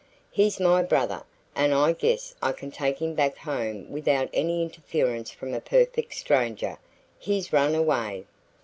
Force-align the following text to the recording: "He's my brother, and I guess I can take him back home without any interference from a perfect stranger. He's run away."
"He's 0.31 0.59
my 0.59 0.81
brother, 0.81 1.21
and 1.55 1.75
I 1.75 1.91
guess 1.93 2.33
I 2.41 2.53
can 2.53 2.71
take 2.71 2.99
him 2.99 3.13
back 3.13 3.37
home 3.37 3.91
without 3.91 4.31
any 4.33 4.63
interference 4.63 5.29
from 5.29 5.53
a 5.53 5.61
perfect 5.61 6.15
stranger. 6.15 6.79
He's 7.19 7.53
run 7.53 7.75
away." 7.75 8.25